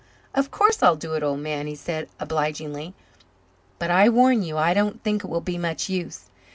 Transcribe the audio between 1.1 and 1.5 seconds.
it, old